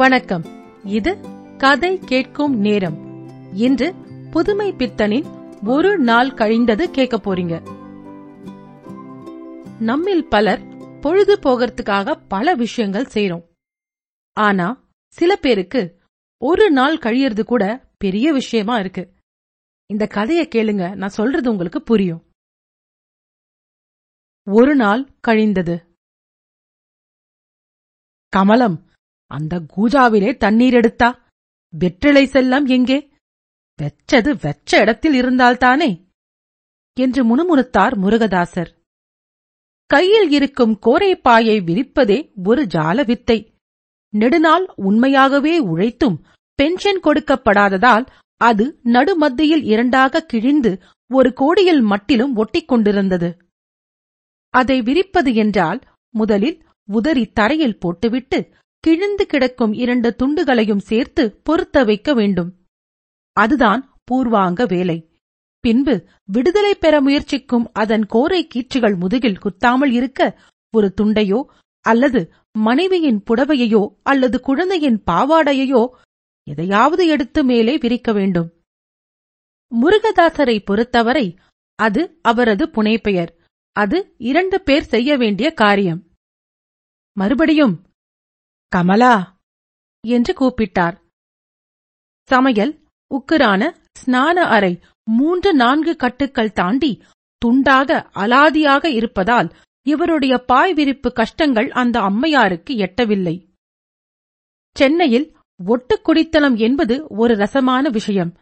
[0.00, 0.42] வணக்கம்.
[0.84, 1.18] இது
[1.58, 2.96] கதை கேட்கும் நேரம்.
[3.54, 3.94] இன்று
[4.30, 7.62] புதுமை பித்தனின் ஒரு நாள் கழிந்தது கேட்க போறீங்க.
[9.80, 10.60] நம்மில் பலர்
[11.00, 13.46] பொழுது போகிறதுக்காக பல விஷயங்கள் செய்றோம்.
[14.32, 16.00] ஆனா சில பேருக்கு
[16.38, 19.14] ஒரு நாள் கழியறது கூட பெரிய விஷயமா இருக்கு.
[19.86, 22.30] இந்த கதையை கேளுங்க நான் சொல்றது உங்களுக்கு புரியும்.
[24.50, 25.96] ஒரு நாள் கழிந்தது.
[28.28, 28.88] கமலம்
[29.30, 31.08] அந்த கூஜாவிலே தண்ணீர் எடுத்தா?
[31.74, 32.98] வெற்றிலை செல்லம் எங்கே?
[33.78, 35.90] வெச்சது வெச்ச இடத்தில் இருந்தால்தானே
[36.96, 38.70] என்று முணுமுணுத்தார் முருகதாசர்.
[39.90, 43.38] கையில் இருக்கும் கோரைப்பாயை விரிப்பதே ஒரு ஜால வித்தை.
[44.14, 46.16] நெடுநாள் உண்மையாகவே உழைத்தும்
[46.58, 48.06] பென்ஷன் கொடுக்கப்படாததால்
[48.40, 50.72] அது நடுமத்தியில் இரண்டாக கிழிந்து
[51.10, 53.30] ஒரு கோடியில் மட்டிலும் ஒட்டிக் கொண்டிருந்தது.
[54.54, 55.80] அதை விரிப்பது என்றால்
[56.14, 56.58] முதலில்
[56.88, 58.38] உதறி தரையில் போட்டுவிட்டு
[58.84, 62.50] கிழிந்து கிடக்கும் இரண்டு துண்டுகளையும் சேர்த்து பொருத்த வைக்க வேண்டும்.
[63.36, 64.98] அதுதான் பூர்வாங்க வேலை.
[65.64, 70.20] பின்பு விடுதலை பெற முயற்சிக்கும் அதன் கோரை கீற்றுகள் முதுகில் குத்தாமல் இருக்க
[70.74, 71.40] ஒரு துண்டையோ
[71.84, 72.20] அல்லது
[72.58, 75.82] மனைவியின் புடவையையோ அல்லது குழந்தையின் பாவாடையையோ
[76.46, 78.48] எதையாவது எடுத்து மேலே விரிக்க வேண்டும்.
[79.72, 81.26] முருகதாசரை பொறுத்தவரை
[81.74, 83.30] அது அவரது புனைப்பெயர்
[83.76, 83.98] அது
[84.30, 86.00] இரண்டு பேர் செய்ய வேண்டிய காரியம்.
[87.16, 87.76] மறுபடியும்
[88.72, 89.14] கமலா
[90.04, 90.96] என்று கூப்பிட்டார்.
[92.30, 92.72] சமையல்
[93.10, 93.62] உக்கரான
[94.00, 97.02] ஸ்நான அறை மூன்று நான்கு கட்டுக்கள் தாண்டி
[97.42, 99.48] துண்டாக அலாதியாக இருப்பதால்
[99.86, 103.36] இவருடைய பாய் விரிப்பு கஷ்டங்கள் அந்த அம்மையாருக்கு எட்டவில்லை.
[104.76, 108.32] சென்னையில் ஒட்டு குடித்தனம் என்பது ஒரு ரசமான விஷயம்.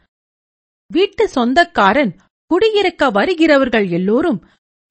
[0.91, 4.43] வீட்டு சொந்தக்காரன் குடியிருக்க வருகிறவர்கள் எல்லோரும்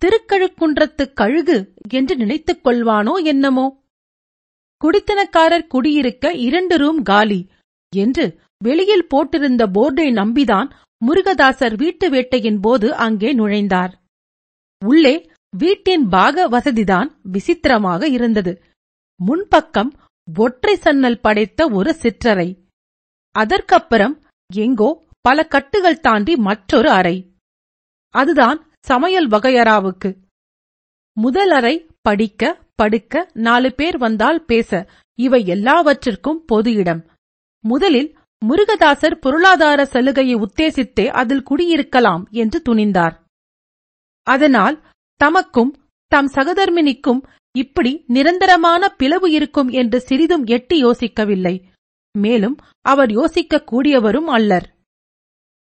[0.02, 1.58] திருக்கழுக்குன்றத்து கழுகு
[1.90, 3.87] என்று நினைத்துக் கொள்வானோ என்னமோ?
[4.82, 7.40] குடித்தனக்காரர் குடியிருக்க இரண்டு ரூம் காலி
[7.94, 8.26] என்று
[8.64, 10.70] வெளியில் போட்டிருந்த போர்டை நம்பிதான்
[11.02, 13.92] முருகதாசர் வீட்டு வேட்டையின் போது அங்கே நுழைந்தார்.
[14.82, 15.16] உள்ளே
[15.54, 18.54] வீட்டின் பாக வசதிதான் விசித்திரமாக இருந்தது.
[19.20, 19.92] முன்பக்கம்
[20.28, 22.50] ஒற்றை சன்னல் படைத்த ஒரு சிற்றறை.
[23.36, 24.16] அதற்கப்புறம்
[24.50, 24.90] எங்கோ
[25.22, 27.16] பல கட்டுகள் தாண்டி மற்றொரு அறை.
[28.14, 30.10] அதுதான் சமையல் வகையறாவுக்கு
[31.18, 32.44] முதல் அறை படிக்க
[32.78, 34.90] படுக்க நாலு பேர் வந்தால் பேச.
[35.20, 37.06] இவை எல்லாவற்றிற்கும் பொது இடம்.
[37.60, 38.18] முதலில்
[38.50, 43.16] முருகதாசர் பொருளாதார சலுகையை உத்தேசித்தே அதில் குடியிருக்கலாம் என்று துணிந்தார்.
[44.24, 44.86] அதனால்
[45.24, 45.72] தமக்கும்
[46.08, 47.22] தம் சகதர்மினிக்கும்
[47.58, 51.64] இப்படி நிரந்தரமான பிளவு இருக்கும் என்று சிறிதும் எட்டி யோசிக்கவில்லை.
[52.12, 54.76] மேலும் அவர் யோசிக்கக் கூடியவரும் அல்லர்.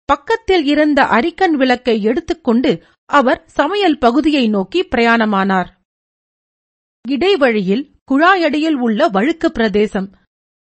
[0.05, 5.75] பக்கத்தில் இருந்த அரிக்கன் விளக்கை எடுத்துக்கொண்டு அவர் சமையல் பகுதியை நோக்கி பிரயாணமானார்.
[7.07, 10.11] இடைவழியில் குழாயடியில் உள்ள வழுக்கு பிரதேசம்.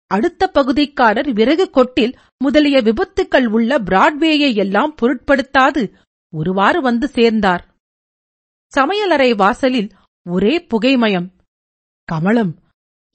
[0.07, 5.93] அடுத்த பகுதிக்காரர் விறகு கொட்டில் முதலிய விபத்துக்கள் உள்ள பிராட்வேயை எல்லாம் பொருட்படுத்தாது.
[6.35, 7.75] ஒருவாறு வந்து சேர்ந்தார்.
[8.77, 9.91] சமையலறை வாசலில்
[10.31, 11.33] ஒரே புகைமயம்.
[12.05, 12.55] கமலம்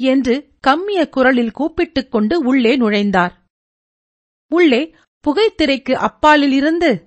[0.01, 3.33] என்று கம்மிய குரலில் கூப்பிட்டுக் கொண்டு உள்ளே நுழைந்தார்.
[4.53, 4.95] உள்ளே
[5.27, 7.03] புகைத்திரைக்கு அப்பாலிலிருந்து.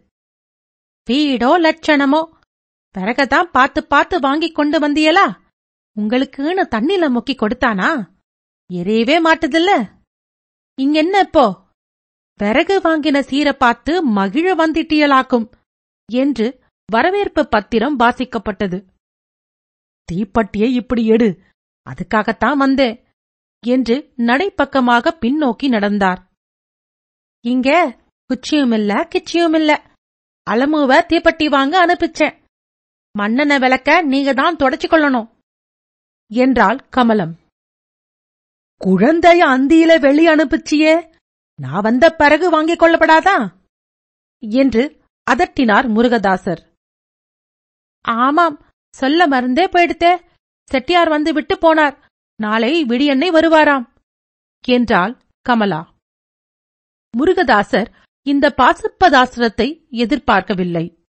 [1.11, 2.33] வீடோ லட்சணமோ?
[2.99, 5.47] பிறகதான் பார்த்து பார்த்து வாங்கிக் கொண்டு வந்தியலா?
[5.99, 8.11] உங்களுக்குன்னு தண்ணில முக்கி கொடுத்தானா?
[8.73, 9.97] எரியவே மாட்டுதில்ல.
[10.83, 11.67] இங்கென்ன இப்போ?
[12.35, 15.53] பிறகு வாங்கின சீரை பார்த்து மகிழ வந்திட்டியலாக்கும்
[16.13, 16.61] என்று
[16.93, 18.85] வரவேற்பு பத்திரம் வாசிக்கப்பட்டது.
[20.13, 21.41] தீப்பட்டியை இப்படி எடு
[21.91, 23.05] அதுக்காகத்தான் வந்தேன்
[23.67, 26.27] என்று நடைப்பக்கமாக பின்னோக்கி நடந்தார்.
[27.47, 27.99] இங்க
[28.31, 29.73] குச்சியுமில்ல கிச்சியுமில்ல.
[30.51, 32.39] அலமுவ தீப்பட்டி வாங்க அனுப்பிச்சேன்.
[33.19, 35.38] மண்ணெண்ண விளக்க நீங்க தான் தொடச்சு கொள்ளணும்.
[36.31, 37.35] என்றாள் கமலம்.
[38.85, 40.95] குழந்தைய அந்தியில வெளி அனுப்பிச்சியே
[41.55, 43.37] நான் வந்த பிறகு வாங்கிக் கொள்ளப்படாதா?
[44.43, 44.83] என்று
[45.31, 46.61] அதட்டினார் முருகதாசர்.
[48.05, 50.13] ஆமாம் சொல்ல மறந்தே போயிடுத்தே
[50.65, 51.97] செட்டியார் வந்து விட்டு போனார்
[52.37, 53.87] நாளை விடியன்னை வருவாராம்
[54.69, 55.81] என்றாள் கமலா.
[57.15, 57.91] முருகதாசர்
[58.27, 61.05] இந்த பாசப்பதாசிரத்தை எதிர்பார்க்கவில்லை.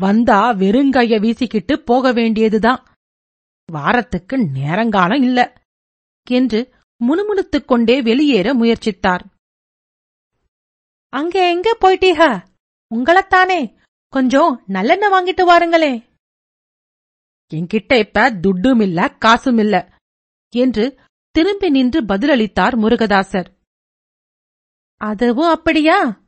[0.00, 2.82] வந்தா வெறுங்கைய வீசிக்கிட்டு போக வேண்டியதுதான்.
[3.72, 5.62] வாரத்துக்கு நேரங்காலம் இல்ல
[6.30, 9.24] என்று முணுமுணுத்துக் கொண்டே வெளியேற முயற்சித்தார்.
[11.08, 12.46] அங்க எங்க போயிட்டீக?
[12.94, 13.74] உங்களத்தானே.
[14.08, 16.08] கொஞ்சம் நல்லெண்ணெய் வாங்கிட்டு வாருங்களே.
[17.54, 19.98] என்கிட்ட இப்ப துட்டும் இல்ல காசும் இல்ல
[20.56, 23.46] என்று திரும்பி நின்று பதிலளித்தார் முருகதாசர்.
[24.96, 26.20] அதுவும் அப்படியா?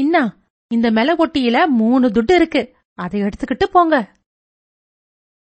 [0.00, 0.36] இன்னா
[0.68, 2.76] இந்த மெலகொட்டியில மூணு துட்டு இருக்கு.
[2.94, 4.18] அதை எடுத்துக்கிட்டு போங்க.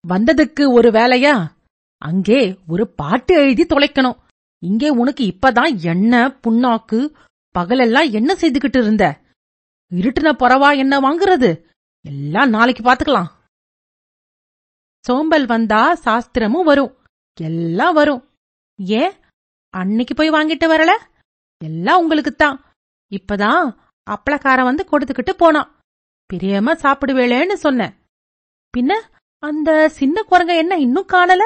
[0.09, 1.51] வந்ததுக்கு ஒரு வேலையா?
[1.97, 4.19] அங்கே ஒரு பாட்டு எழுதி தொலைக்கணும்.
[4.63, 7.13] இங்கே உனக்கு இப்பதான் என்ன புண்ணாக்கு
[7.59, 9.19] பகலெல்லாம் என்ன செய்துகிட்டு இருந்த?
[9.91, 11.65] இருட்டுன பொறவா என்ன வாங்குறது?
[12.05, 13.29] எல்லாம் நாளைக்கு பாத்துக்கலாம்
[14.99, 16.97] சோம்பல் வந்தா சாஸ்திரமும் வரும்.
[17.41, 18.29] எல்லாம் வரும்.
[18.77, 19.13] ஏன்?
[19.69, 20.91] அன்னைக்கு போய் வாங்கிட்டு வரல?
[21.63, 22.59] எல்லாம் உங்களுக்குத்தான்.
[23.11, 23.77] இப்பதான்
[24.07, 25.71] அப்பளக்காரன் வந்து கொடுத்துக்கிட்டு போனான்.
[26.33, 27.95] பிரியமா சாப்பிடுவேளேன்னு சொன்னேன்.
[28.77, 28.93] பின்ன?
[29.43, 31.43] அந்த சின்ன குரங்க என்ன இன்னும் காணல?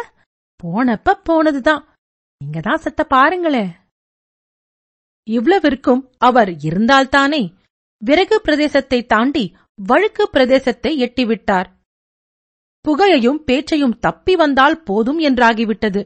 [0.64, 1.84] போனப்ப போனதுதான்.
[2.38, 3.66] நீங்க தான் செத்த பாருங்களே.
[5.28, 7.54] இவ்வளவிற்கும் அவர் இருந்தால்தானே
[8.02, 11.68] விறகு பிரதேசத்தை தாண்டி வழுக்கு பிரதேசத்தை எட்டிவிட்டார்.
[12.86, 16.02] புகையையும் பேச்சையும் தப்பி வந்தால் போதும் என்றாகிவிட்டது.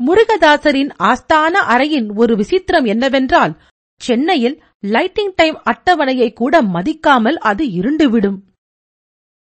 [0.00, 3.54] முருகதாசரின் ஆஸ்தான அறையின் ஒரு விசித்திரம் என்னவென்றால்
[4.00, 4.56] சென்னையில்
[4.86, 8.38] லைட்டிங் டைம் அட்டவணையை கூட மதிக்காமல் அது இருண்டுவிடும்.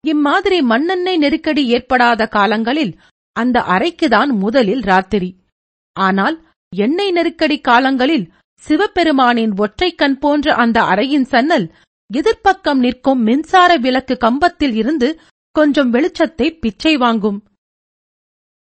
[0.06, 2.98] இம்மாதிரி மண்ணெண்ணெய் நெருக்கடி ஏற்படாத காலங்களில்
[3.32, 5.36] அந்த அறைக்குதான் முதலில் ராத்திரி.
[5.92, 8.30] ஆனால் எண்ணெய் நெருக்கடி காலங்களில்
[8.68, 11.66] சிவபெருமானின் ஒற்றைக் கண் போன்ற அந்த அறையின் சன்னல்
[12.14, 15.20] எதிர்ப்பக்கம் நிற்கும் மின்சார விளக்கு கம்பத்தில் இருந்து
[15.52, 17.44] கொஞ்சம் வெளிச்சத்தை பிச்சை வாங்கும்.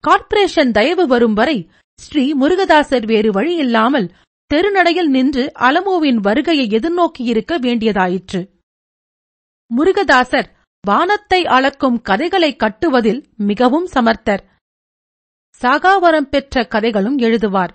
[0.01, 4.09] கார்ப்பரேஷன் தயவு வரும் வரை ஸ்ரீ முருகதாசர் வேறு வழியில்லாமல்
[4.55, 8.49] தெருநடையில் நின்று அலமோவின் வருகையை எதிர்நோக்கியிருக்க வேண்டியதாயிற்று.
[9.77, 10.55] முருகதாசர்
[10.87, 14.43] வானத்தை அளக்கும் கதைகளை கட்டுவதில் மிகவும் சமர்த்தர்.
[15.63, 17.73] சாகாவரம் பெற்ற கதைகளும் எழுதுவார்.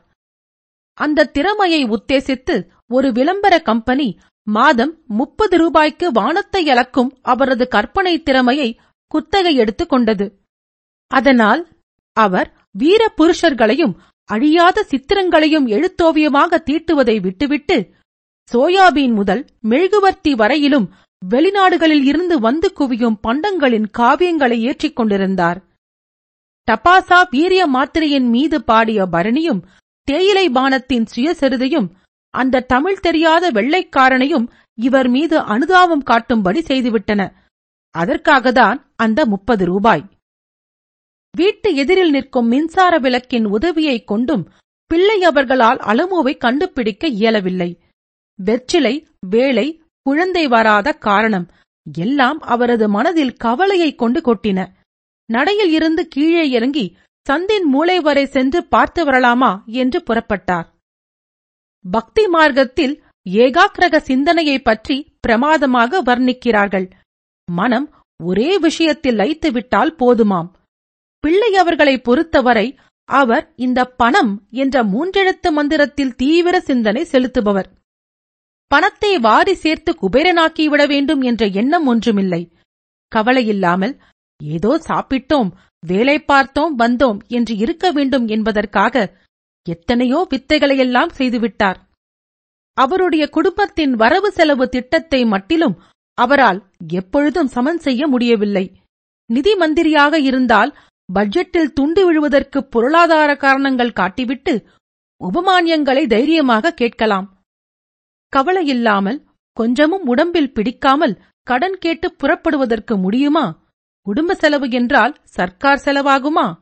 [0.98, 2.56] அந்த திறமையை உத்தேசித்து
[2.88, 4.08] ஒரு விளம்பர கம்பெனி
[4.48, 8.70] மாதம் முப்பது ரூபாய்க்கு வானத்தை அளக்கும் அவரது கற்பனை திறமையை
[9.12, 10.26] குத்தகை எடுத்துக் கொண்டது.
[11.12, 11.62] அதனால்
[12.18, 13.96] அவர் வீர புருஷர்களையும்
[14.30, 17.78] அழியாத சித்திரங்களையும் எழுத்தோவியமாக தீட்டுவதை விட்டுவிட்டு
[18.52, 20.88] சோயாபீன் முதல் மெழுகுவர்த்தி வரையிலும்
[21.30, 25.64] வெளிநாடுகளில் இருந்து வந்து குவியும் பண்டங்களின் காவியங்களை ஏற்றிக் கொண்டிருந்தார்.
[26.72, 29.64] டபாசா வீரிய மாத்திரையின் மீது பாடிய பரணியும்
[30.04, 31.90] தேயிலை பானத்தின் சுயசரிதையும்
[32.30, 37.34] அந்த தமிழ் தெரியாத வெள்ளைக்காரனையும் இவர் மீது அனுதாபம் காட்டும்படி செய்துவிட்டன.
[37.92, 40.10] அதற்காகத்தான் அந்த முப்பது ரூபாய்.
[41.38, 44.50] வீட்டு எதிரில் நிற்கும் மின்சார விளக்கின் உதவியைக் கொண்டும்
[44.88, 47.80] பிள்ளை அவர்களால் அலமுவை கண்டுபிடிக்க இயலவில்லை.
[48.44, 51.50] வெற்றிலை வேலை குழந்தை வராத காரணம்.
[51.98, 54.68] எல்லாம் அவரது மனதில் கவலையைக் கொண்டு கொட்டின.
[55.26, 56.98] நடையில் இருந்து கீழே இறங்கி
[57.30, 60.66] சந்தின் மூளை வரை சென்று பார்த்து வரலாமா என்று புறப்பட்டார்.
[61.92, 66.92] பக்தி மார்க்கத்தில் ஏகாக்கிரக சிந்தனையை பற்றி பிரமாதமாக வர்ணிக்கிறார்கள்.
[67.52, 67.94] மனம்
[68.24, 70.50] ஒரே விஷயத்தில் லைத்துவிட்டால் போதுமாம்.
[71.20, 77.70] பிள்ளை அவர்களை பொறுத்தவரை அவர் இந்த பணம் என்ற மூன்றெழுத்து மந்திரத்தில் தீவிர சிந்தனை செலுத்துபவர்.
[78.72, 82.42] பணத்தை வாரி சேர்த்து குபேரனாக்கிவிட வேண்டும் என்ற எண்ணம் ஒன்றுமில்லை.
[83.12, 83.94] கவலையில்லாமல்
[84.42, 85.50] ஏதோ சாப்பிட்டோம்
[85.84, 88.96] வேலை பார்த்தோம் வந்தோம் என்று இருக்க வேண்டும் என்பதற்காக
[89.68, 91.80] எத்தனையோ வித்தைகளையெல்லாம் செய்துவிட்டார்.
[92.78, 95.76] அவருடைய குடும்பத்தின் வரவு செலவு திட்டத்தை மட்டிலும்
[96.18, 96.60] அவரால்
[97.00, 98.66] எப்பொழுதும் சமன் செய்ய முடியவில்லை.
[99.30, 100.72] நிதி மந்திரியாக இருந்தால்
[101.10, 104.54] பட்ஜெட்டில் துண்டு விழுவதற்கு பொருளாதார காரணங்கள் காட்டிவிட்டு
[105.22, 107.28] உபமானியங்களை தைரியமாக கேட்கலாம்.
[108.36, 109.20] கவலையில்லாமல்
[109.54, 113.46] கொஞ்சமும் உடம்பில் பிடிக்காமல் கடன் கேட்டு புறப்படுவதற்கு முடியுமா?
[114.00, 116.54] குடும்ப செலவு என்றால் சர்க்கார் செலவாகுமா?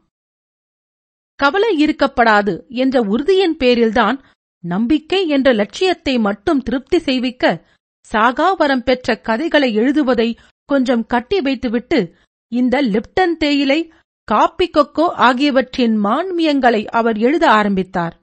[1.36, 4.18] கவலை இருக்கப்படாது என்ற உறுதியின் பேரில்தான்
[4.63, 7.66] நம்பிக்கை என்ற லட்சியத்தை மட்டும் திருப்தி செய்விக்க
[8.11, 11.99] சாகாவரம் பெற்ற கதைகளை எழுதுவதை கொஞ்சம் கட்டி வைத்துவிட்டு
[12.52, 13.92] இந்த லிப்டன் தேயிலை
[14.23, 18.16] காப்பி கொக்கோ ஆகியவற்றின் மான்மியங்களை அவர் எழுத ஆரம்பித்தார்.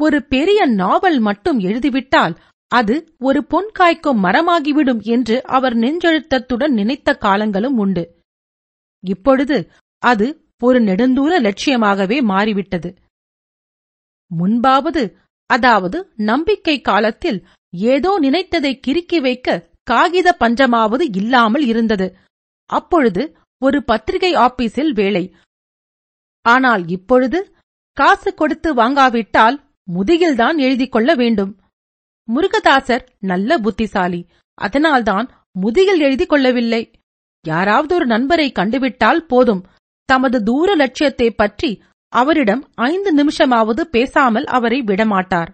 [0.00, 2.34] ஒரு பெரிய நாவல் மட்டும் எழுதிவிட்டால்
[2.72, 8.04] அது ஒரு பொன் காய்க்கும் மரமாகிவிடும் என்று அவர் நெஞ்செழுத்தத்துடன் நினைத்த காலங்களும் உண்டு.
[9.04, 9.58] இப்பொழுது
[10.02, 10.26] அது
[10.62, 12.90] ஒரு நெடுந்தூர லட்சியமாகவே மாறிவிட்டது.
[14.30, 15.02] முன்பாவது
[15.50, 17.38] அதாவது நம்பிக்கை காலத்தில்
[17.72, 22.08] ஏதோ நினைத்ததை கிறுக்கி வைக்க காகித பஞ்சமாவது இல்லாமல் இருந்தது.
[22.70, 23.22] அப்பொழுது
[23.62, 25.24] ஒரு பத்திரிகை ஆபீஸில் வேலை.
[26.44, 27.38] ஆனால் இப்பொழுது
[27.96, 29.56] காசு கொடுத்து வாங்காவிட்டால்
[29.94, 31.60] முதுகில்தான் எழுதிக் கொள்ள வேண்டும்.
[32.34, 34.26] முருகதாசர் நல்ல புத்திசாலி.
[34.54, 36.90] அதனால்தான் முதுகில் எழுதி கொள்ளவில்லை
[37.46, 39.66] யாராவது ஒரு நண்பரை கண்டுவிட்டால் போதும்.
[40.04, 45.48] தமது தூர லட்சியத்தைப் பற்றி அவரிடம் ஐந்து நிமிஷமாவது பேசாமல் அவரை விடமாட்டார்.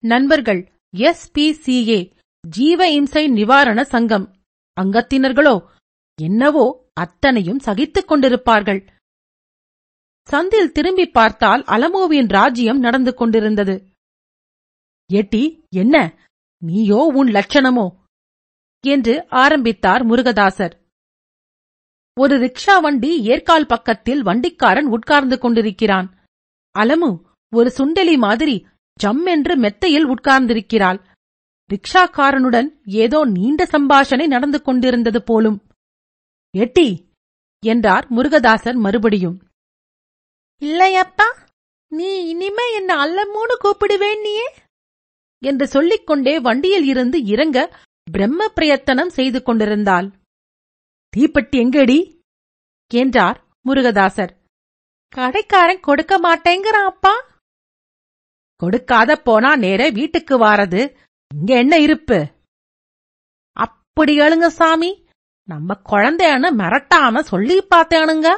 [0.00, 2.12] நண்பர்கள் எஸ் பி சிஏ
[2.48, 4.36] ஜீவ இம்சை நிவாரண சங்கம்.
[4.80, 5.64] அங்கத்தினர்களோ
[6.20, 8.86] என்னவோ அத்தனையும் சகித்துக் கொண்டிருப்பார்கள்.
[10.30, 13.86] சந்தில் திரும்பி பார்த்தால் அலமோவின் ராஜ்யம் நடந்து கொண்டிருந்தது.
[15.12, 16.14] ஏட்டி என்ன?
[16.58, 17.94] நீயோ உன் லட்சணமோ?
[18.84, 20.72] என்று ஆரம்பித்தார் முருகதாசர்.
[22.20, 26.24] ஒரு ரிக்ஷா வண்டி ஏற்கால் பக்கத்தில் வண்டிக்காரன் உட்கார்ந்து கொண்டிருக்கிறான்.
[26.78, 27.22] அலமு
[27.56, 28.66] ஒரு சுண்டெலி மாதிரி
[28.98, 31.04] ஜம் என்று மெத்தையில் உட்கார்ந்திருக்கிறாள்.
[31.70, 35.66] ரிக்ஷாக்காரனுடன் ஏதோ நீண்ட சம்பாஷணை நடந்து கொண்டிருந்தது போலும்.
[36.50, 37.14] எட்டி
[37.66, 39.47] என்றார் முருகதாசன் மறுபடியும்.
[40.62, 41.26] இல்லையப்பா
[41.88, 44.48] நீ இனிமே என்ன அல்லமூன்னு கூப்பிடுவேன் நீயே?
[45.42, 47.58] என்று சொல்லிக்கொண்டே வண்டியில் இருந்து இறங்க
[48.10, 50.10] பிரம்ம பிரயத்தனம் செய்து கொண்டிருந்தாள்.
[51.16, 51.98] தீப்பெட்டி எங்கடி?
[52.94, 54.32] என்றார் முருகதாசர்.
[55.08, 57.14] கடைக்காரன் கொடுக்க மாட்டேங்கிறான் அப்பா
[58.56, 60.94] கொடுக்காத போனா நேர வீட்டுக்கு வாரது.
[61.34, 62.26] இங்க என்ன இருப்பு?
[63.52, 64.90] அப்படி எழுங்க சாமி.
[65.48, 68.28] நம்ம குழந்தைன்னு மிரட்டாம சொல்லி பார்த்தேனுங்க.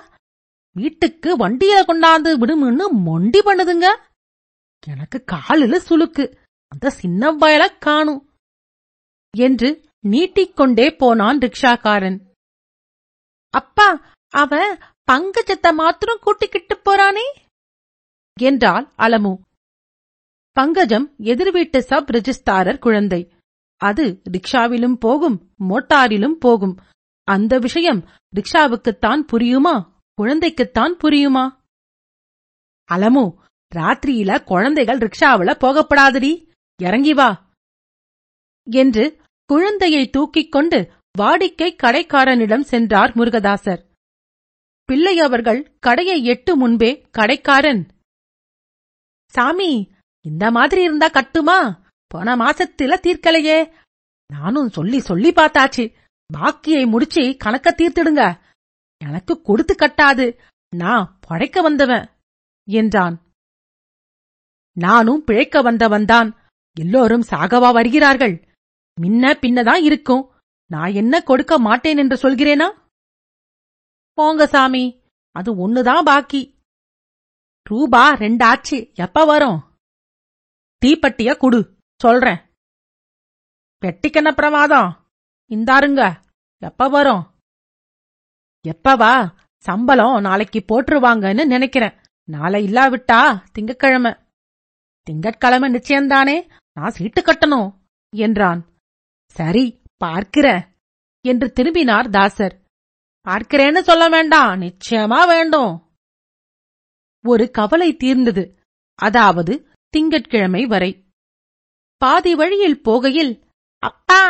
[0.72, 3.86] வீட்டுக்கு வண்டியில கொண்டாந்து விடுமுன்னு மொண்டி பண்ணுதுங்க.
[4.86, 6.36] எனக்கு காலில சுளுக்கு.
[6.66, 8.30] அந்த சின்ன பயல காணும்.
[9.36, 12.20] என்று நீட்டிக்கொண்டே போனான் ரிக்ஷாக்காரன்.
[13.50, 14.78] அப்பா அவன்
[15.12, 17.38] பங்கஜத்தை மாத்திரம் கூட்டிக்கிட்டு போறானே?
[18.40, 19.38] என்றாள் அலமு.
[20.50, 23.32] பங்கஜம் எதிர் வீட்டு சப் ரெஜிஸ்தாரர் குழந்தை.
[23.76, 26.78] அது ரிக்ஷாவிலும் போகும் மோட்டாரிலும் போகும்.
[27.24, 29.98] அந்த விஷயம் ரிக்ஷாவுக்குத்தான் புரியுமா?
[30.16, 31.56] குழந்தைக்குத்தான் புரியுமா?
[32.92, 33.34] அலமு
[33.74, 36.48] ராத்திரியில குழந்தைகள் ரிக்ஷாவுல போகப்படாதடி.
[36.82, 37.50] இறங்கி வா.
[38.70, 43.84] என்று குழந்தையை தூக்கிக் கொண்டு வாடிக்கை கடைக்காரனிடம் சென்றார் முருகதாசர்.
[44.84, 47.88] பிள்ளை அவர்கள் கடையை எட்டு முன்பே கடைக்காரன்.
[49.30, 51.86] சாமி இந்த மாதிரி இருந்தா கட்டுமா?
[52.06, 53.72] போன மாசத்துல தீர்க்கலையே.
[54.26, 55.94] நானும் சொல்லி சொல்லி பார்த்தாச்சு.
[56.38, 58.49] பாக்கியை முடிச்சு கணக்க தீர்த்துடுங்க.
[59.04, 60.38] எனக்கு கொடுத்து கட்டாது.
[60.76, 62.10] நான் பழைக்க வந்தவன்
[62.70, 63.22] என்றான்.
[64.72, 66.36] நானும் பிழைக்க வந்தவன்தான்
[66.80, 68.48] எல்லோரும் சாகவா வருகிறார்கள்.
[69.00, 70.30] முன்ன பின்னதான் இருக்கும்.
[70.66, 72.88] நான் என்ன கொடுக்க மாட்டேன் என்று சொல்கிறேனா?
[74.12, 75.02] போங்க சாமி.
[75.30, 76.58] அது ஒண்ணுதான் பாக்கி.
[77.62, 79.78] ரூபா ரெண்டாச்சு எப்ப வரும்?
[80.86, 81.76] தீப்பட்டிய குடு.
[82.00, 82.40] சொல்றேன்.
[83.80, 85.10] பெட்டிக்கென்ன பிரமாதம்?
[85.48, 86.22] இந்தாருங்க.
[86.58, 87.39] எப்ப வரும்?
[88.64, 89.12] எப்பவா
[89.66, 91.96] சம்பளம் நாளைக்கு போட்டுருவாங்கன்னு நினைக்கிறேன்.
[92.28, 93.20] நாளை இல்லாவிட்டா
[93.54, 94.12] திங்கக்கிழமை
[95.06, 96.36] திங்கட்கிழமை நிச்சயம்தானே?
[96.76, 97.68] நான் சீட்டு கட்டணும்
[98.12, 98.60] என்றான்.
[99.36, 99.64] சரி
[99.96, 100.62] பார்க்கிறேன்
[101.24, 102.54] என்று திரும்பினார் தாசர்.
[103.26, 105.72] பார்க்கிறேன்னு சொல்ல வேண்டாம் நிச்சயமா வேண்டும்.
[107.24, 108.44] ஒரு கவலை தீர்ந்தது.
[108.98, 109.54] அதாவது
[109.94, 110.90] திங்கட்கிழமை வரை.
[112.02, 113.32] பாதி வழியில் போகையில்
[113.82, 114.22] அப்பா!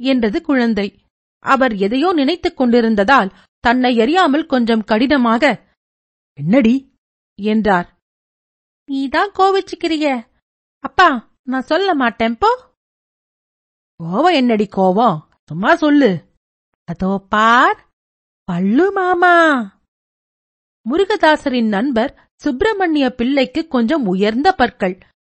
[0.00, 0.86] என்றது குழந்தை.
[1.44, 3.30] அவர் எதையோ நினைத்துக் கொண்டிருந்ததால்
[3.64, 5.42] தன்னை எறியாமல் கொஞ்சம் கடினமாக
[6.38, 6.74] என்னடி?
[7.42, 7.88] என்றார்.
[8.90, 10.26] நீதான் கோவிச்சுக்கிறிய.
[10.78, 11.08] அப்பா
[11.42, 12.50] நான் சொல்ல மாட்டேன் போ.
[14.02, 15.16] கோவம் என்னடி கோவம்?
[15.46, 16.10] சும்மா சொல்லு.
[16.84, 17.78] அதோ பார்
[18.52, 19.36] பள்ளு மாமா.
[20.90, 24.98] முருகதாசரின் நண்பர் சுப்பிரமணிய பிள்ளைக்கு கொஞ்சம் உயர்ந்த பற்கள்.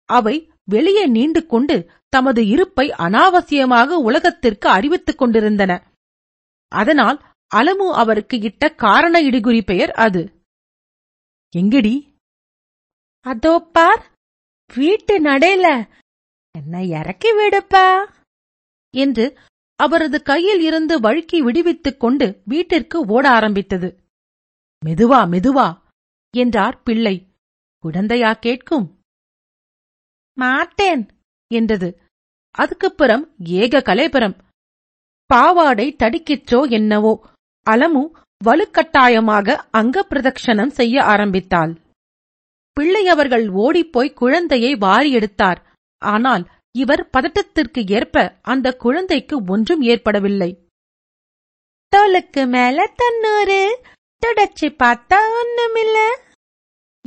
[0.09, 5.73] அவை வெளியே நீண்டு கொண்டு தமது இருப்பை அனாவசியமாக உலகத்திற்கு அறிவித்துக் கொண்டிருந்தன.
[6.75, 7.17] அதனால்
[7.51, 10.33] அலமு அவருக்கு இட்ட காரண இடிகுறி பெயர் அது.
[11.57, 12.15] எங்கடி?
[13.19, 14.11] அதோ பார்
[14.73, 15.91] வீட்டு நடையில
[16.51, 18.13] என்ன இறக்கி விடுப்பா.
[18.93, 19.39] என்று
[19.75, 23.99] அவரது கையில் இருந்து வழுக்கி விடுவித்துக் கொண்டு வீட்டிற்கு ஓட ஆரம்பித்தது.
[24.85, 25.81] மெதுவா மெதுவா
[26.37, 27.15] என்றார் பிள்ளை.
[27.77, 28.99] குழந்தையா கேட்கும்.
[30.33, 31.07] மாட்டேன்
[31.53, 32.01] என்றது.
[32.51, 34.37] அதுக்குப்புறம் ஏக கலைபரம்.
[35.25, 37.13] பாவாடை தடிக்கிற்றோ என்னவோ.
[37.69, 38.11] அலமு
[38.45, 41.77] வலுக்கட்டாயமாக அங்க பிரதட்சணம் செய்ய ஆரம்பித்தாள்.
[42.73, 45.73] பிள்ளை அவர்கள் ஓடிப்போய் குழந்தையை வாரி எடுத்தார்.
[45.97, 50.69] ஆனால் இவர் பதட்டத்திற்கு ஏற்ப அந்த குழந்தைக்கு ஒன்றும் ஏற்படவில்லை.
[51.95, 53.81] தோலுக்கு மேல தன்னூறு
[54.25, 56.17] தொடச்சி பார்த்தா ஒண்ணுமில்ல.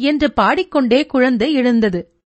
[0.01, 2.23] என்று பாடிக்கொண்டே குழந்தை எழுந்தது.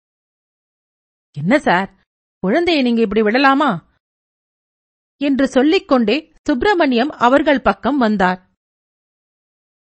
[1.32, 1.94] என்ன சார்?
[2.38, 3.86] குழந்தையை நீங்க இப்படி விடலாமா?
[5.20, 8.50] என்று சொல்லிக்கொண்டே சுப்பிரமணியம் அவர்கள் பக்கம் வந்தார்.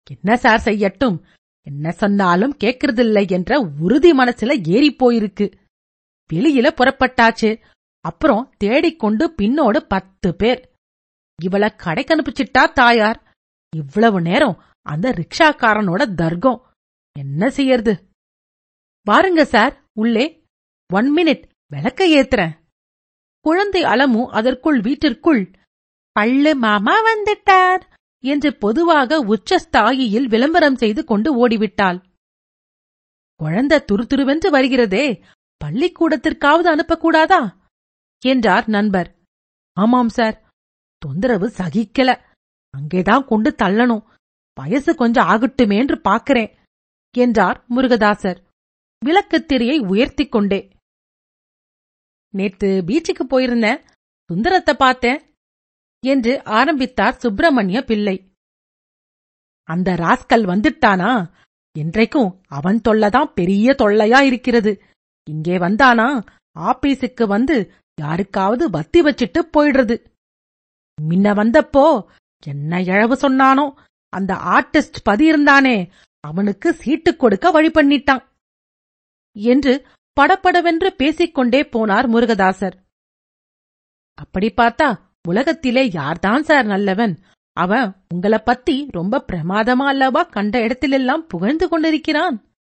[0.10, 1.26] என்ன சார் செய்யட்டும்?
[1.62, 5.58] என்ன சொன்னாலும் கேக்குறதில்லை என்ற உறுதி மனசுல ஏறிப் போயிருக்கு.
[6.34, 7.64] வெளியில புறப்பட்டாச்சு.
[8.00, 10.70] அப்புறம் தேடிக்கொண்டு பின்னோடு பத்து பேர்.
[11.42, 13.32] இவள கடைக்கு அனுப்பிச்சிட்டா தாயார்.
[13.76, 16.66] இவ்வளவு நேரம் அந்த ரிக்ஷாக்காரனோட தர்க்கம்.
[17.20, 18.10] என்ன செய்யறது?
[19.12, 20.44] வாருங்க சார் உள்ளே.
[20.94, 22.60] ஒன் மினிட் விளக்க ஏத்துறேன்.
[23.40, 25.52] குழந்தை அலமு அதற்குள் வீட்டிற்குள்
[26.20, 27.82] பள்ளு மாமா வந்துட்டார்
[28.24, 32.04] என்று பொதுவாக உச்சஸ்தாயியில் விளம்பரம் செய்து கொண்டு ஓடிவிட்டாள்.
[33.36, 35.26] குழந்தை துருதுருவென்று வருகிறதே
[35.66, 37.58] பள்ளிக்கூடத்திற்காவது அனுப்பக்கூடாதா?
[38.26, 39.16] என்றார் நண்பர்.
[39.74, 40.44] ஆமாம் சார்
[40.98, 42.22] தொந்தரவு சகிக்கல.
[42.70, 44.06] அங்கேதான் கொண்டு தள்ளணும்.
[44.54, 46.56] வயசு கொஞ்சம் ஆகட்டுமே என்று பார்க்கிறேன்
[47.18, 48.44] என்றார் முருகதாசர்.
[49.06, 50.70] விளக்குத் திரையை உயர்த்திக் கொண்டே.
[52.30, 53.88] நேத்து பீச்சுக்கு போயிருந்தேன்.
[54.26, 55.33] சுந்தரத்தை பார்த்தேன்.
[56.04, 58.16] என்று ஆரம்பித்தார் சுப்பிரமணிய பிள்ளை.
[59.70, 61.12] அந்த ராஸ்கல் வந்துட்டானா?
[61.80, 64.84] என்றைக்கும் அவன் தொல்லதான் பெரிய தொல்லையா இருக்கிறது.
[65.30, 66.08] இங்கே வந்தானா?
[66.60, 69.96] ஆபீஸுக்கு வந்து யாருக்காவது வத்தி வச்சிட்டு போயிடுறது.
[71.02, 71.86] முன்ன வந்தப்போ
[72.46, 73.66] என்ன இழவு சொன்னானோ?
[74.10, 78.24] அந்த ஆர்டிஸ்ட் பதி இருந்தானே அவனுக்கு சீட்டு கொடுக்க வழி பண்ணிட்டான்.
[79.36, 79.88] என்று
[80.22, 82.76] படப்படவென்று பேசிக்கொண்டே போனார் முருகதாசர்.
[84.14, 84.90] அப்படி பார்த்தா
[85.28, 87.20] உலகத்திலே யார்தான் சார் நல்லவன்?
[87.54, 92.54] அவன் உங்கள பத்தி ரொம்ப பிரமாதமா அல்லவா கண்ட இடத்திலெல்லாம் புகழ்ந்து கொண்டிருக்கிறான்?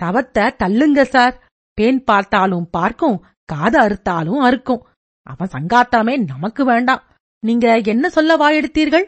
[0.00, 1.42] சவத்த தள்ளுங்க சார்.
[1.80, 4.86] பேன் பார்த்தாலும் பார்க்கும் காது அறுத்தாலும் அறுக்கும்.
[5.22, 7.02] அவன் சங்காத்தாமே நமக்கு வேண்டாம்.
[7.38, 9.06] நீங்க என்ன சொல்ல வாயெடுத்தீர்கள்?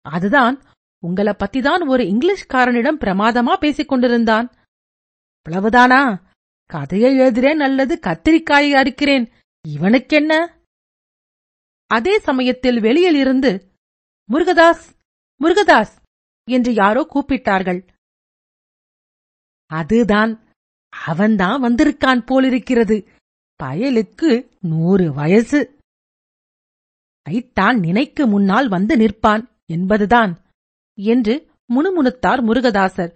[0.00, 0.62] அதுதான்
[1.06, 4.52] உங்கள பத்திதான் ஒரு இங்கிலீஷ்காரனிடம் பிரமாதமா பேசிக் கொண்டிருந்தான்.
[5.42, 6.22] அவ்வளவுதானா
[6.66, 9.32] கதையை எழுதுறேன் அல்லது கத்திரிக்காயை அறுக்கிறேன்.
[9.68, 10.62] இவனுக்கென்ன?
[11.86, 13.70] அதே சமயத்தில் வெளியில் இருந்து
[14.30, 14.84] முருகதாஸ்
[15.40, 15.94] முருகதாஸ்
[16.50, 17.80] என்று யாரோ கூப்பிட்டார்கள்.
[19.66, 20.32] அதுதான்
[20.88, 23.08] அவன்தான் வந்திருக்கான் போலிருக்கிறது.
[23.62, 25.78] பயலுக்கு நூறு வயசு.
[27.22, 30.32] ஐத்தான் நினைக்கு முன்னால் வந்து நிற்பான் என்பதுதான்
[30.98, 31.34] என்று
[31.74, 33.12] முணுமுணுத்தார் முருகதாசர்.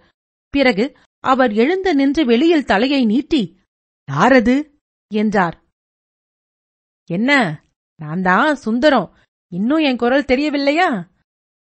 [0.49, 3.59] பிறகு அவர் எழுந்து நின்று வெளியில் தலையை நீட்டி
[4.11, 4.55] யாரது?
[5.13, 5.57] என்றார்.
[7.09, 7.31] என்ன
[7.99, 9.07] நான் தான் சுந்தரம்.
[9.51, 10.89] இன்னும் என் குரல் தெரியவில்லையா?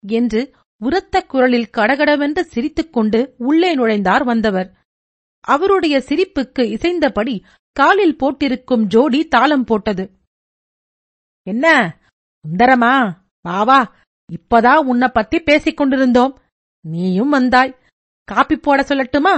[0.04, 0.42] என்று
[0.82, 4.70] உரத்த குரலில் கடகடவென்று சிரித்துக்கொண்டு உள்ளே நுழைந்தார் வந்தவர்.
[5.44, 7.36] அவருடைய சிரிப்புக்கு இசைந்தபடி
[7.72, 10.06] காலில் போட்டிருக்கும் ஜோடி தாளம் போட்டது.
[11.48, 11.66] என்ன?
[12.46, 12.94] சுந்தரமா?
[13.42, 13.80] வா வா.
[14.30, 16.34] இப்பதான் உன்னை பத்தி பேசிக் கொண்டிருந்தோம்.
[16.86, 17.76] நீயும் வந்தாய்.
[18.28, 19.36] காப்பி போட சொல்லட்டுமா?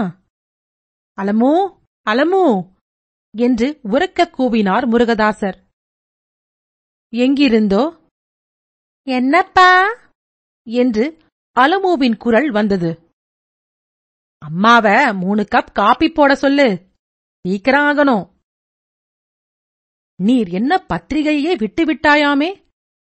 [1.18, 1.52] அலமு
[2.08, 2.44] அலமு!
[3.38, 5.58] என்று உரக்க கூவினார் முருகதாசர்.
[7.14, 8.02] எங்கிருந்தோ?
[9.08, 9.86] என்னப்பா?
[10.70, 11.18] என்று
[11.60, 13.00] அலமுவின் குரல் வந்தது.
[14.46, 16.88] அம்மாவ மூணு கப் காப்பி போட சொல்லு.
[17.48, 18.32] சீக்கிரம் ஆகணும்.
[20.16, 22.66] நீர் என்ன பத்திரிகையே விட்டு விட்டாயாமே?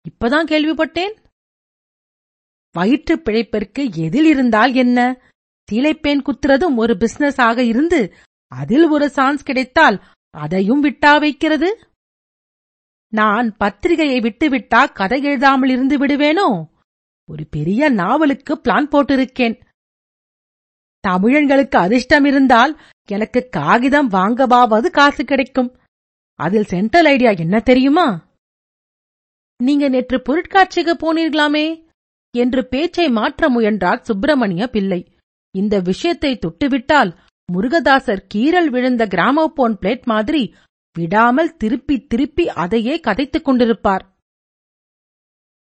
[0.09, 1.23] இப்பதான் கேள்விப்பட்டேன்.
[2.71, 5.21] வயிற்றுப் பிழைப்பிற்கு எதில் இருந்தால் என்ன?
[5.71, 8.15] சீலைப்பேன் குத்துறதும் ஒரு பிசினஸ் ஆக இருந்து
[8.47, 11.89] அதில் ஒரு சான்ஸ் கிடைத்தால் அதையும் விட்டா வைக்கிறது?
[13.13, 16.65] நான் பத்திரிகையை விட்டுவிட்டா கதை எழுதாமல் இருந்து விடுவேனோ?
[17.29, 19.55] ஒரு பெரிய நாவலுக்கு பிளான் போட்டிருக்கேன்.
[21.07, 25.77] தமிழன்களுக்கு அதிர்ஷ்டம் இருந்தால் எனக்கு காகிதம் வாங்கவாவது காசு கிடைக்கும்.
[26.39, 28.07] அதில் சென்ட்ரல் ஐடியா என்ன தெரியுமா?
[29.63, 31.67] நீங்க நேற்று பொருட்காட்சிக்கு போனீர்களாமே
[32.31, 35.01] என்று பேச்சை மாற்ற முயன்றார் சுப்பிரமணிய பிள்ளை.
[35.55, 37.11] இந்த விஷயத்தை தொட்டுவிட்டால்
[37.49, 40.55] முருகதாசர் கீரல் விழுந்த கிராமோபோன் பிளேட் மாதிரி
[40.97, 44.05] விடாமல் திருப்பி திருப்பி அதையே கதைத்துக் கொண்டிருப்பார்.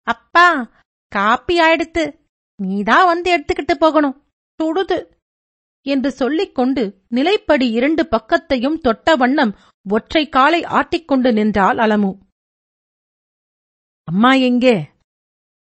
[0.02, 0.70] அப்பா
[1.08, 2.20] காப்பி ஆயிடுத்து.
[2.62, 4.26] நீதான் வந்து எடுத்துக்கிட்டு போகணும்.
[4.62, 5.12] சுடுது.
[5.86, 9.56] என்று சொல்லிக் கொண்டு நிலைப்படி இரண்டு பக்கத்தையும் தொட்ட வண்ணம்
[9.88, 12.18] ஒற்றை காலை ஆட்டிக்கொண்டு நின்றாள் அலமு.
[14.04, 14.90] அம்மா எங்கே?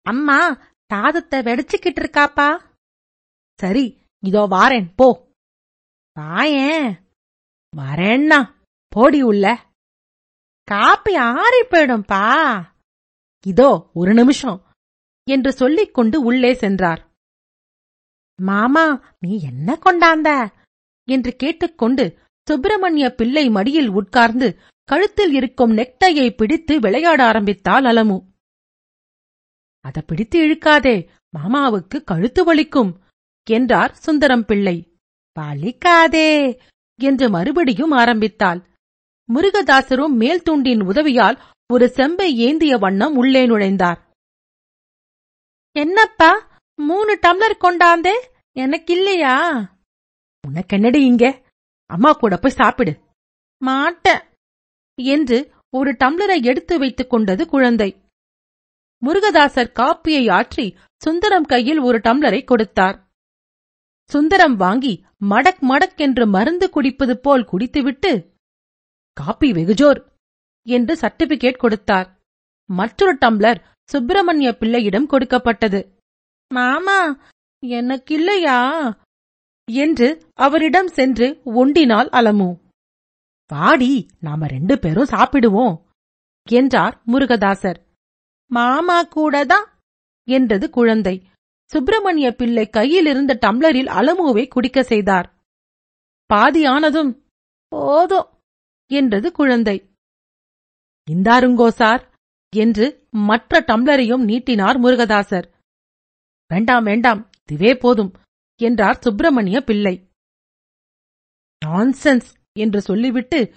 [0.02, 2.76] அம்மா சாதத்தை வெடிச்சுக்கிட்டு இருக்காப்பா?
[3.59, 5.33] சரி இதோ வாரேன் போ.
[6.20, 7.00] வாயேன்.
[7.76, 8.58] வரேன்னா.
[8.88, 9.44] போடி உள்ள.
[10.64, 12.22] காப்பி ஆறி போயிடும்பா.
[13.46, 14.66] இதோ ஒரு நிமிஷம்
[15.27, 17.03] என்று சொல்லிக் கொண்டு உள்ளே சென்றார்.
[18.38, 20.55] மாமா நீ என்ன கொண்டாந்த?
[21.09, 28.18] என்று கேட்டுக்கொண்டு சுப்பிரமணிய பிள்ளை மடியில் உட்கார்ந்து கழுத்தில் இருக்கும் நெக்டையை பிடித்து விளையாட ஆரம்பித்தாள் அலமு.
[29.81, 32.92] அதை பிடித்து இழுக்காதே மாமாவுக்கு கழுத்து வலிக்கும்
[33.51, 34.98] என்றார் சுந்தரம் பிள்ளை.
[35.40, 36.59] வலிக்காதே
[37.01, 38.66] என்று மறுபடியும் ஆரம்பித்தாள்.
[39.29, 41.38] முருகதாசரும் மேல்தூண்டின் உதவியால்
[41.73, 43.99] ஒரு செம்பை ஏந்திய வண்ணம் உள்ளே நுழைந்தார்.
[45.77, 46.31] என்னப்பா
[46.79, 48.14] மூணு டம்ளர் கொண்டாந்தே?
[48.53, 49.35] எனக்கு இல்லையா
[50.47, 51.25] உனக்கு என்னடி இங்க?
[51.91, 52.93] அம்மா கூட போய் சாப்பிடு.
[53.62, 54.07] மாட்ட
[54.95, 55.38] என்று
[55.71, 57.91] ஒரு டம்ளரை எடுத்து வைத்துக் கொண்டது குழந்தை.
[59.03, 60.67] முருகதாசர் காப்பியை ஆற்றி
[61.03, 62.97] சுந்தரம் கையில் ஒரு டம்ளரை கொடுத்தார்.
[64.11, 64.95] சுந்தரம் வாங்கி
[65.31, 68.12] மடக் மடக் என்று மருந்து குடிப்பது போல் குடித்துவிட்டு
[69.18, 70.00] காப்பி வெகுஜோர்
[70.66, 72.09] என்று சர்டிபிகேட் கொடுத்தார்.
[72.70, 75.81] மற்றொரு டம்ளர் சுப்பிரமணிய பிள்ளையிடம் கொடுக்கப்பட்டது.
[76.54, 76.98] மாமா
[77.66, 78.59] எனக்கில்லையா?
[79.70, 82.48] என்று அவரிடம் சென்று ஒண்டினாள் அலமு.
[83.48, 85.74] வாடி நாம ரெண்டு பேரும் சாப்பிடுவோம்
[86.50, 87.78] என்றார் முருகதாசர்.
[88.50, 89.66] மாமா கூடதான்
[90.28, 91.16] என்றது குழந்தை.
[91.70, 95.28] சுப்பிரமணிய பிள்ளை கையில் இருந்த டம்ளரில் அலமுவை குடிக்க செய்தார்.
[96.35, 97.12] பாதியானதும்
[97.76, 98.20] போதோ
[98.90, 99.77] என்றது குழந்தை.
[101.09, 102.03] இந்தாருங்கோ சார்
[102.53, 105.46] என்று மற்ற டம்ளரையும் நீட்டினார் முருகதாசர்.
[106.51, 108.12] வேண்டாம் வேண்டாம் இதுவே போதும்
[108.61, 109.94] என்றார் சுப்பிரமணிய பிள்ளை.
[111.62, 113.55] நான்சென்ஸ் என்று சொல்லிவிட்டு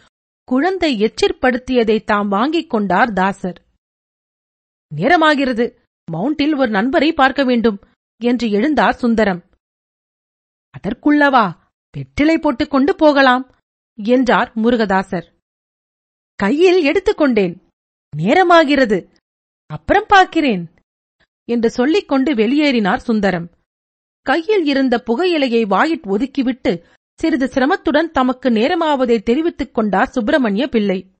[0.47, 3.59] குழந்தை எச்சிற்படுத்தியதை தாம் வாங்கிக் கொண்டார் தாசர்.
[4.91, 5.65] நேரமாகிறது
[6.07, 7.79] மவுண்டில் ஒரு நண்பரை பார்க்க வேண்டும்
[8.21, 9.41] என்று எழுந்தார் சுந்தரம்.
[10.75, 11.45] அதற்குள்ளவா
[11.91, 13.43] வெற்றிலை போட்டுக் கொண்டு போகலாம்
[14.03, 15.27] என்றார் முருகதாசர்.
[16.35, 17.61] கையில் எடுத்துக்கொண்டேன்.
[18.17, 19.09] நேரமாகிறது.
[19.65, 20.71] அப்புறம் பார்க்கிறேன்
[21.49, 23.51] என்று சொல்லிக் கொண்டு வெளியேறினார் சுந்தரம்.
[24.21, 26.83] கையில் இருந்த புகையிலையை வாயிட் ஒதுக்கிவிட்டு
[27.19, 31.11] சிறிது சிரமத்துடன் தமக்கு நேரமாவதை தெரிவித்துக் கொண்டார் சுப்பிரமணிய பிள்ளை.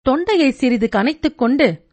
[0.00, 1.88] தொண்டையை சிறிது கனைத்துக் கொண்டு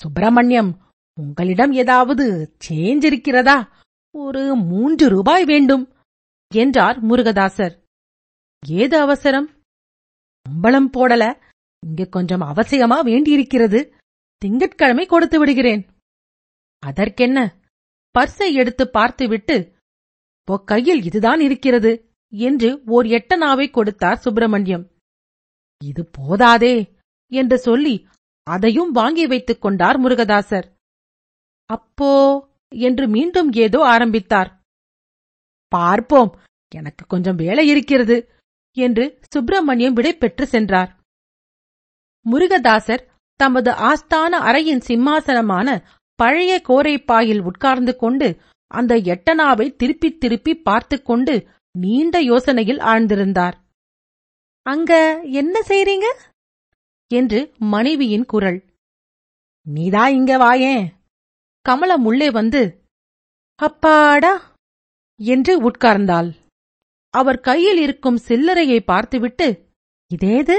[0.00, 0.80] சுப்பிரமணியம்
[1.20, 3.76] உங்களிடம் ஏதாவது சேஞ்ச் இருக்கிறதா?
[4.16, 5.94] ஒரு மூன்று ரூபாய் வேண்டும்.
[6.52, 7.74] என்றார் முருகதாசர்.
[8.68, 9.48] ஏது அவசரம்?
[10.46, 11.40] அம்பளம் போடல.
[11.80, 13.94] இங்க கொஞ்சம் அவசியமா வேண்டியிருக்கிறது.
[14.42, 15.82] திங்கட்கிழமை கொடுத்து விடுகிறேன்.
[16.82, 17.38] அதற்கென்ன?
[18.18, 19.56] பர்ஸை எடுத்து பார்த்துவிட்டு
[20.48, 24.90] "உோ கையில் இதுதான் இருக்கிறது என்று ஓர் எட்டனாவை கொடுத்தார் சுப்பிரமணியம்.
[25.80, 26.96] இது போதாதே
[27.32, 28.06] என்று சொல்லி
[28.46, 30.66] அதையும் வாங்கி வைத்துக் கொண்டார் முருகதாசர்.
[31.70, 32.12] அப்போ
[32.68, 34.59] என்று மீண்டும் ஏதோ ஆரம்பித்தார்.
[35.70, 36.38] பார்ப்போம்.
[36.74, 38.32] எனக்கு கொஞ்சம் வேலை இருக்கிறது
[38.76, 41.00] என்று சுப்பிரமணியம் விடை பெற்று சென்றார்.
[42.30, 43.06] முருகதாசர்
[43.36, 45.82] தமது ஆஸ்தான அறையின் சிம்மாசனமான
[46.14, 53.52] பழைய கோரைப்பாயில் உட்கார்ந்து கொண்டு அந்த எட்டனாவை திருப்பித் திருப்பி பார்த்துக் கொண்டு நீண்ட யோசனையில் ஆழ்ந்திருந்தார்.
[54.62, 56.06] அங்க என்ன செய்றீங்க?
[57.08, 58.64] என்று மனைவியின் குரல்.
[59.62, 60.86] நீதா இங்க வாயேன்.
[61.62, 62.62] கமலம் உள்ளே வந்து
[63.54, 64.49] அப்பாடா!
[65.24, 66.36] என்று உட்கார்ந்தாள்.
[67.10, 69.68] அவர் கையில் இருக்கும் சில்லறையை பார்த்துவிட்டு
[70.14, 70.54] இதேது?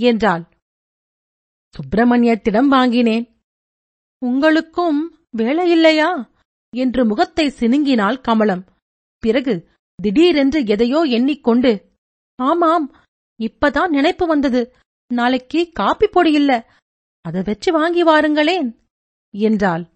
[0.00, 0.48] என்றாள்.
[1.74, 3.40] சுப்பிரமணியத்திடம் வாங்கினேன்.
[4.18, 6.30] உங்களுக்கும் வேலையில்லையா?
[6.76, 8.64] என்று முகத்தை சினுங்கினாள் கமலம்.
[9.18, 11.92] பிறகு திடீரென்று எதையோ எண்ணிக்கொண்டு
[12.36, 12.96] ஆமாம்
[13.42, 14.76] இப்பதான் நினைப்பு வந்தது.
[15.14, 16.70] நாளைக்கு காப்பி பொடி இல்ல.
[17.32, 18.76] வச்சு வாங்கி வாருங்களேன்
[19.34, 19.90] என்றாள்.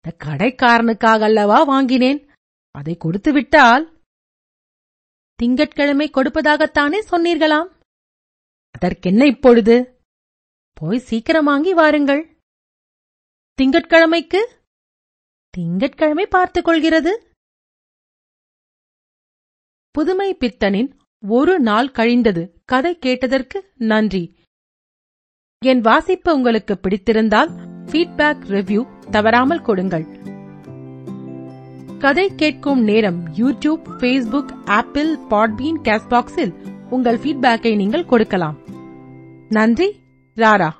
[0.00, 2.31] "இந்த கடைக்காரனுக்காக அல்லவா வாங்கினேன்?
[2.72, 4.00] அதை கொடுத்து விட்டால்
[5.34, 7.68] திங்கட்கிழமை கொடுப்பதாகத்தானே சொன்னீர்களாம்?
[8.70, 10.00] அதற்கென்ன இப்பொழுது?
[10.72, 12.36] போய் சீக்கிரம் வாங்கி வாருங்கள்.
[13.62, 14.40] திங்கட்கிழமைக்கு?
[15.50, 17.36] திங்கட்கிழமை பார்த்துக் கொள்கிறது.
[19.90, 22.62] புதுமை பித்தனின் ஒரு நாள் கழிந்தது.
[22.64, 24.38] கதை கேட்டதற்கு நன்றி.
[25.64, 27.50] என் வாசிப்பு உங்களுக்கு பிடித்திருந்தால்
[27.90, 30.31] ஃபீட்பேக் ரிவ்யூ தவறாமல் கொடுங்கள்.
[32.02, 36.52] கதை கேட்கும் நேரம் யூடியூப் ஃபேஸ்புக் ஆப்பிள் பாட்பீன் கேஸ்பாக்ஸில்
[36.90, 38.56] உங்கள் ஃபீட்பேக்கை நீங்கள் கொடுக்கலாம்.
[39.48, 39.88] நன்றி
[40.36, 40.70] ராரா.